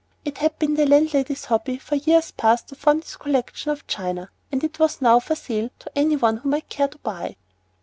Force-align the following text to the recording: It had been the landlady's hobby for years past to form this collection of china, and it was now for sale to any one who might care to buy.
It 0.25 0.39
had 0.39 0.57
been 0.57 0.73
the 0.73 0.87
landlady's 0.87 1.45
hobby 1.45 1.77
for 1.77 1.93
years 1.93 2.31
past 2.31 2.69
to 2.69 2.75
form 2.75 3.01
this 3.01 3.15
collection 3.17 3.69
of 3.69 3.85
china, 3.85 4.31
and 4.51 4.63
it 4.63 4.79
was 4.79 4.99
now 4.99 5.19
for 5.19 5.35
sale 5.35 5.69
to 5.77 5.95
any 5.95 6.15
one 6.15 6.37
who 6.37 6.49
might 6.49 6.69
care 6.69 6.87
to 6.87 6.97
buy. 6.97 7.35